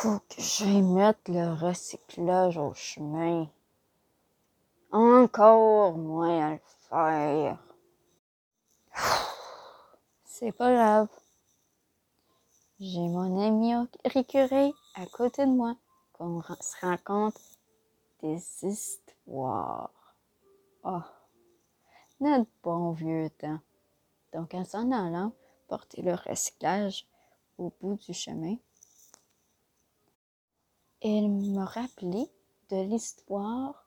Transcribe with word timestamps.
Faut 0.00 0.20
que 0.28 0.40
j'aille 0.40 0.82
mettre 0.82 1.28
le 1.28 1.54
recyclage 1.54 2.56
au 2.56 2.72
chemin. 2.72 3.48
Encore 4.92 5.98
moins 5.98 6.50
à 6.50 6.52
le 6.52 6.60
faire. 6.88 7.58
C'est 10.24 10.52
pas 10.52 10.72
grave. 10.72 11.08
J'ai 12.78 13.08
mon 13.08 13.44
ami 13.44 13.74
récuré 14.04 14.72
à 14.94 15.04
côté 15.06 15.44
de 15.44 15.50
moi 15.50 15.74
qu'on 16.12 16.42
se 16.42 16.86
rencontre 16.86 17.40
des 18.22 18.40
histoires. 18.62 19.90
Oh, 20.84 21.02
notre 22.20 22.48
bon 22.62 22.92
vieux 22.92 23.30
temps. 23.30 23.58
Donc, 24.32 24.54
en 24.54 24.64
s'en 24.64 24.92
allant 24.92 25.32
porter 25.66 26.02
le 26.02 26.14
recyclage 26.14 27.04
au 27.58 27.72
bout 27.80 27.96
du 27.96 28.14
chemin, 28.14 28.58
il 31.02 31.30
m'a 31.52 31.64
rappelé 31.64 32.30
de 32.70 32.82
l'histoire 32.82 33.86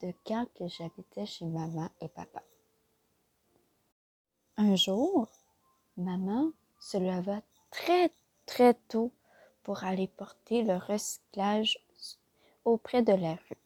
de 0.00 0.12
quand 0.26 0.46
j'habitais 0.60 1.26
chez 1.26 1.44
maman 1.44 1.88
et 2.00 2.08
papa. 2.08 2.42
Un 4.56 4.74
jour, 4.76 5.28
maman 5.96 6.50
se 6.80 6.96
leva 6.96 7.40
très 7.70 8.10
très 8.46 8.74
tôt 8.74 9.12
pour 9.62 9.84
aller 9.84 10.08
porter 10.08 10.62
le 10.62 10.76
recyclage 10.76 11.78
auprès 12.64 13.02
de 13.02 13.12
la 13.12 13.34
rue. 13.34 13.62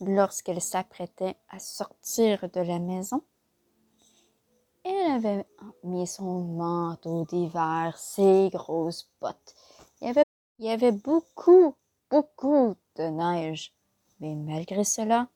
Lorsqu'elle 0.00 0.60
s'apprêtait 0.60 1.36
à 1.48 1.58
sortir 1.58 2.48
de 2.50 2.60
la 2.60 2.78
maison, 2.78 3.22
elle 4.84 5.12
avait 5.12 5.46
mis 5.84 6.06
son 6.06 6.40
manteau 6.40 7.24
d'hiver, 7.24 7.96
ses 7.96 8.50
grosses 8.52 9.08
bottes. 9.20 9.54
Il 10.62 10.66
y 10.66 10.70
avait, 10.70 10.92
il 10.92 10.92
beaucoup, 10.92 11.74
beaucoup 12.08 12.76
de 12.94 13.02
neige. 13.02 13.74
Mais 14.20 14.36
malgré 14.36 14.84
cela, 14.84 15.26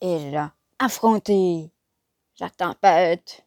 elle 0.00 0.36
a 0.36 0.54
affronté 0.78 1.68
la 2.38 2.48
tempête 2.50 3.44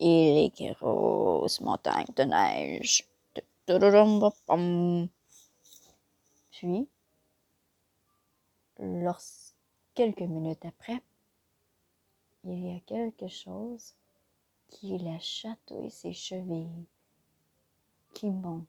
et 0.00 0.50
les 0.56 0.72
grosses 0.72 1.60
montagnes 1.60 2.06
de 2.16 2.22
neige. 2.22 3.06
Puis, 6.50 6.88
quelques 9.94 10.20
minutes 10.20 10.64
après, 10.64 11.02
il 12.44 12.72
y 12.72 12.74
a 12.74 12.80
quelque 12.80 13.28
chose 13.28 13.92
qui 14.68 14.96
la 14.96 15.18
chatouille 15.18 15.90
ses 15.90 16.14
chevilles, 16.14 16.86
qui 18.14 18.30
monte, 18.30 18.64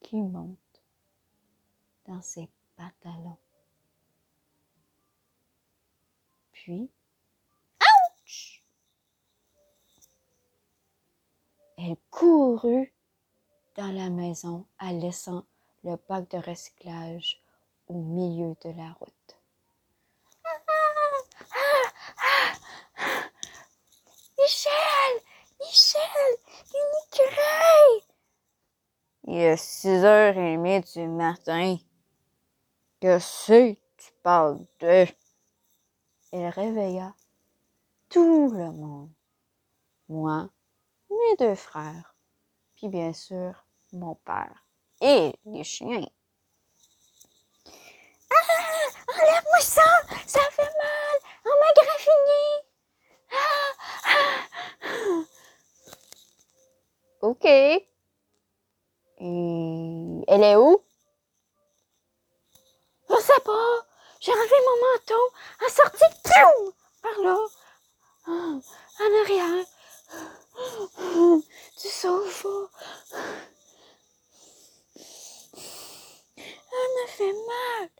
qui 0.00 0.16
monte 0.16 0.58
dans 2.06 2.22
ses 2.22 2.48
pantalons. 2.76 3.38
Puis, 6.52 6.90
ouch! 7.80 8.62
Elle 11.78 11.96
courut 12.10 12.92
dans 13.76 13.92
la 13.92 14.08
maison 14.08 14.66
en 14.80 14.98
laissant 14.98 15.44
le 15.84 15.96
bac 16.08 16.30
de 16.30 16.38
recyclage 16.38 17.42
au 17.88 17.94
milieu 17.94 18.54
de 18.64 18.70
la 18.70 18.92
route. 18.92 19.38
Michel! 24.38 25.22
Michel! 25.60 26.36
Une 26.74 27.20
écureuil! 27.20 28.15
Il 29.28 29.38
est 29.38 29.56
six 29.56 30.04
heures 30.04 30.36
et 30.36 30.56
demie 30.56 30.80
du 30.80 31.08
matin. 31.08 31.76
Que 33.00 33.18
c'est 33.18 33.76
tu 33.96 34.12
parles 34.22 34.64
de? 34.80 35.06
Elle 36.32 36.48
réveilla 36.48 37.12
tout 38.08 38.52
le 38.52 38.70
monde. 38.70 39.10
Moi, 40.08 40.48
mes 41.10 41.36
deux 41.38 41.56
frères, 41.56 42.14
puis 42.76 42.88
bien 42.88 43.12
sûr 43.12 43.64
mon 43.92 44.14
père 44.14 44.64
et 45.00 45.34
les 45.44 45.64
chiens. 45.64 46.06
Ah! 48.30 48.34
Enlève-moi 49.08 49.60
ça! 49.60 49.82
Ça 50.26 50.40
fait 50.50 50.62
mal! 50.62 51.18
On 51.44 51.50
m'a 51.60 51.72
graffiné! 51.74 52.66
OK. 57.22 57.95
Elle 59.18 60.42
est 60.42 60.56
où? 60.56 60.82
Je 63.08 63.16
sais 63.16 63.40
pas. 63.44 63.86
J'ai 64.20 64.32
enlevé 64.32 64.54
mon 64.64 64.78
manteau. 64.86 65.24
Elle 65.62 65.70
sorti 65.70 66.04
par 67.02 67.18
là. 67.22 67.38
En 68.26 68.60
arrière. 69.22 69.64
Du 71.82 71.88
sofa. 71.88 72.48
Elle 76.36 76.92
me 76.96 77.06
fait 77.08 77.32
mal. 77.32 77.90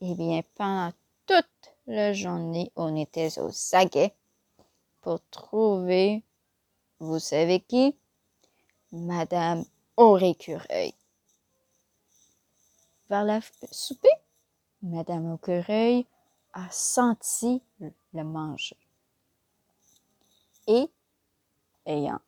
Eh 0.00 0.14
bien, 0.14 0.42
pendant 0.54 0.92
toute 1.26 1.72
la 1.86 2.12
journée, 2.12 2.72
on 2.76 2.96
était 2.96 3.38
au 3.40 3.50
saguet 3.50 4.14
pour 5.00 5.20
trouver, 5.30 6.22
vous 6.98 7.18
savez 7.18 7.60
qui? 7.60 7.96
Madame 8.94 9.64
Aurécureuil. 9.96 10.94
Vers 13.10 13.24
la 13.24 13.40
souper, 13.72 14.08
Madame 14.82 15.32
Aurécureuil 15.32 16.06
a 16.52 16.70
senti 16.70 17.60
le 17.80 18.22
manger. 18.22 18.78
Et, 20.68 20.88
ayant 21.86 22.20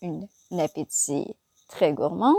une, 0.00 0.28
un 0.52 0.58
appétit 0.60 1.36
très 1.66 1.92
gourmande, 1.92 2.36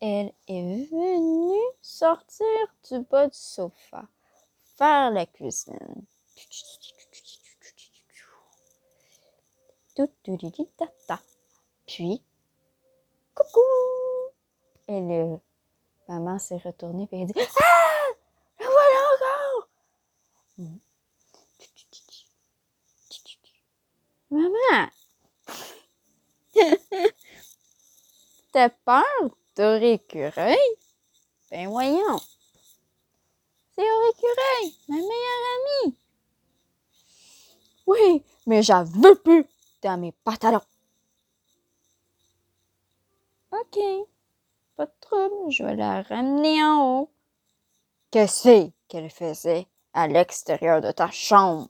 elle 0.00 0.32
est 0.48 0.86
venue 0.90 1.60
sortir 1.82 2.46
du 2.88 3.00
bas 3.00 3.28
du 3.28 3.36
sofa, 3.36 4.08
faire 4.78 5.10
la 5.10 5.26
cuisine. 5.26 6.06
Puis, 11.90 12.22
coucou! 13.34 13.58
Et 14.86 15.00
le 15.00 15.40
maman 16.06 16.38
s'est 16.38 16.58
retournée 16.58 17.08
et 17.10 17.22
elle 17.22 17.26
dit 17.26 17.32
Ah! 17.36 18.06
Le 18.60 18.66
voilà 18.66 19.00
encore! 19.16 19.68
Maman! 24.30 24.88
T'as 28.52 28.68
peur 28.68 29.02
d'Auricureuil? 29.56 30.58
Ben 31.50 31.68
voyons! 31.68 32.20
C'est 33.74 33.82
Auricureuil, 33.82 34.78
ma 34.86 34.94
meilleure 34.94 35.44
amie! 35.56 35.96
Oui, 37.88 38.22
mais 38.46 38.62
j'en 38.62 38.84
veux 38.84 39.16
plus 39.16 39.44
dans 39.82 39.98
mes 39.98 40.12
pantalons. 40.12 40.62
OK, 43.52 43.78
pas 44.76 44.86
de 44.86 44.92
trouble, 45.00 45.50
je 45.50 45.64
vais 45.64 45.76
la 45.76 46.02
ramener 46.02 46.62
en 46.62 47.00
haut. 47.00 47.10
Qu'est-ce 48.10 48.70
qu'elle 48.88 49.10
faisait 49.10 49.66
à 49.92 50.08
l'extérieur 50.08 50.80
de 50.80 50.90
ta 50.92 51.10
chambre? 51.10 51.68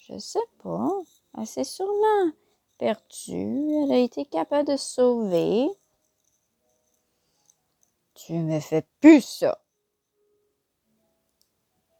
Je 0.00 0.18
sais 0.18 0.46
pas. 0.62 0.90
Elle 1.36 1.46
s'est 1.46 1.64
sûrement 1.64 2.32
perdue. 2.78 3.84
Elle 3.84 3.92
a 3.92 3.98
été 3.98 4.24
capable 4.24 4.68
de 4.68 4.76
sauver. 4.76 5.68
Tu 8.14 8.32
me 8.32 8.58
fais 8.60 8.86
plus 9.00 9.20
ça. 9.20 9.62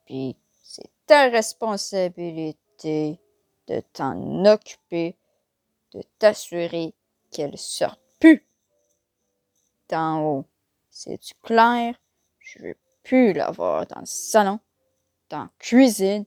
Puis 0.06 0.36
c'est 0.62 0.90
ta 1.06 1.28
responsabilité 1.28 3.20
de 3.66 3.80
t'en 3.92 4.44
occuper, 4.46 5.16
de 5.92 6.02
t'assurer 6.18 6.94
qu'elle 7.30 7.58
sorte 7.58 8.00
plus 8.18 8.46
d'en 9.88 10.22
haut. 10.22 10.44
C'est-tu 10.90 11.34
clair? 11.42 11.94
Je 12.38 12.58
veux 12.60 12.76
plus 13.02 13.32
la 13.32 13.50
voir 13.50 13.86
dans 13.86 14.00
le 14.00 14.06
salon, 14.06 14.60
dans 15.30 15.44
la 15.44 15.50
cuisine 15.58 16.24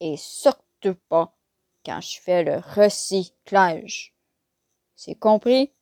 et 0.00 0.16
surtout 0.16 0.96
pas 1.08 1.36
quand 1.84 2.00
je 2.00 2.20
fais 2.20 2.42
le 2.42 2.56
recyclage. 2.58 4.14
C'est 4.96 5.14
compris? 5.14 5.72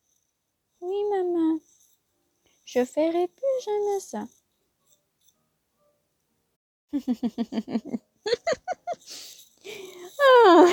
Oui, 0.81 1.03
maman. 1.09 1.59
Je 2.65 2.85
ferai 2.85 3.27
plus 3.27 3.61
jamais 3.65 3.99
ça. 3.99 4.27
ah. 10.19 10.65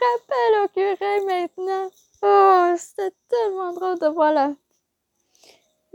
rappelle 0.00 0.64
au 0.64 0.68
curé 0.68 1.20
maintenant. 1.24 1.90
Oh, 2.22 2.74
c'était 2.76 3.14
tellement 3.28 3.72
drôle 3.72 3.98
de 3.98 4.06
voir 4.08 4.32
la... 4.32 4.54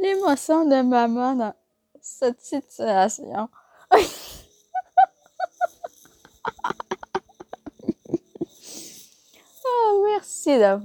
l'émotion 0.04 0.66
de 0.66 0.82
maman 0.82 1.34
dans 1.36 1.56
cette 2.02 2.42
situation. 2.42 3.50
oh, 9.66 10.06
merci 10.06 10.58
de, 10.58 10.80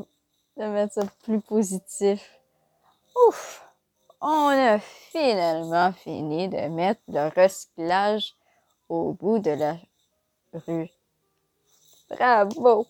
de 0.57 0.65
mettre 0.67 0.95
ça 0.95 1.03
plus 1.25 1.41
positif. 1.41 2.39
Ouf! 3.27 3.65
On 4.21 4.49
a 4.49 4.79
finalement 4.79 5.93
fini 5.93 6.49
de 6.49 6.69
mettre 6.69 7.01
le 7.09 7.29
recyclage 7.29 8.37
au 8.89 9.13
bout 9.15 9.41
de 9.41 9.51
la 9.51 9.77
rue. 10.53 10.91
Bravo! 12.09 12.87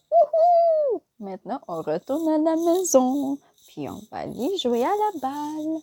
Maintenant, 1.20 1.60
on 1.68 1.80
retourne 1.82 2.28
à 2.28 2.38
la 2.38 2.56
maison, 2.56 3.38
puis 3.66 3.88
on 3.88 4.00
va 4.10 4.18
aller 4.18 4.56
jouer 4.58 4.84
à 4.84 4.90
la 4.90 5.20
balle. 5.20 5.82